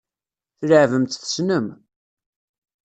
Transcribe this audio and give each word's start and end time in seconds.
Tleɛɛbem-tt 0.59 1.19
tessnem. 1.21 1.67